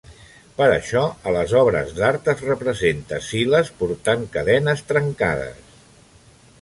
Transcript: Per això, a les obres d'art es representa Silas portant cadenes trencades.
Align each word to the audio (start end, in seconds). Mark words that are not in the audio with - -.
Per 0.59 0.67
això, 0.75 1.01
a 1.31 1.33
les 1.35 1.53
obres 1.59 1.91
d'art 1.99 2.31
es 2.33 2.41
representa 2.47 3.21
Silas 3.29 3.71
portant 3.83 4.25
cadenes 4.37 4.83
trencades. 4.93 5.61